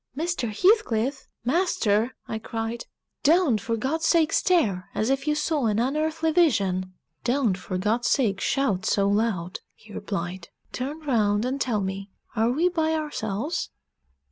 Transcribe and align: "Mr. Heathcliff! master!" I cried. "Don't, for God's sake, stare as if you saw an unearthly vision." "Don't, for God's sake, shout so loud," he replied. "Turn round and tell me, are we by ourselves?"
"Mr. 0.17 0.49
Heathcliff! 0.51 1.27
master!" 1.45 2.15
I 2.27 2.39
cried. 2.39 2.85
"Don't, 3.21 3.61
for 3.61 3.77
God's 3.77 4.07
sake, 4.07 4.33
stare 4.33 4.89
as 4.95 5.11
if 5.11 5.27
you 5.27 5.35
saw 5.35 5.67
an 5.67 5.77
unearthly 5.77 6.31
vision." 6.31 6.93
"Don't, 7.23 7.55
for 7.55 7.77
God's 7.77 8.07
sake, 8.07 8.41
shout 8.41 8.83
so 8.87 9.07
loud," 9.07 9.59
he 9.75 9.93
replied. 9.93 10.49
"Turn 10.71 11.01
round 11.01 11.45
and 11.45 11.61
tell 11.61 11.81
me, 11.81 12.09
are 12.35 12.49
we 12.49 12.67
by 12.67 12.95
ourselves?" 12.95 13.69